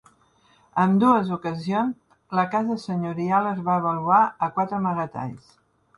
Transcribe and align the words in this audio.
A 0.83 0.83
ambdues 0.85 1.29
ocasions, 1.35 1.93
la 2.39 2.47
casa 2.55 2.77
senyorial 2.87 3.51
es 3.53 3.61
va 3.69 3.75
avaluar 3.83 4.19
a 4.47 4.51
quatre 4.57 4.79
amagatalls. 4.83 5.55